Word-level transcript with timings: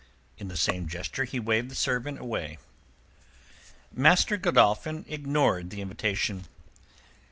In 0.39 0.47
the 0.47 0.57
same 0.57 0.87
gesture 0.87 1.25
he 1.25 1.39
waved 1.39 1.69
the 1.69 1.75
servant 1.75 2.17
away. 2.17 2.57
Master 3.93 4.35
Godolphin 4.35 5.05
ignored 5.07 5.69
the 5.69 5.79
invitation. 5.79 6.45